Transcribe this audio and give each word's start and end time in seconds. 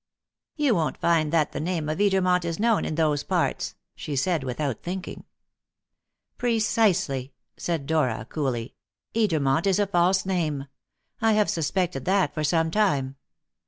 "You 0.55 0.73
won't 0.73 0.97
find 0.97 1.31
that 1.31 1.51
the 1.51 1.59
name 1.59 1.87
of 1.87 1.99
Edermont 1.99 2.43
is 2.43 2.59
known 2.59 2.85
in 2.85 2.95
those 2.95 3.23
parts," 3.23 3.75
she 3.95 4.15
said, 4.15 4.43
without 4.43 4.81
thinking. 4.81 5.25
"Precisely," 6.39 7.33
said 7.55 7.85
Dora 7.85 8.25
coolly. 8.27 8.73
"Edermont 9.13 9.67
is 9.67 9.77
a 9.77 9.85
false 9.85 10.25
name. 10.25 10.65
I 11.21 11.33
have 11.33 11.51
suspected 11.51 12.05
that 12.05 12.33
for 12.33 12.43
some 12.43 12.71
time. 12.71 13.17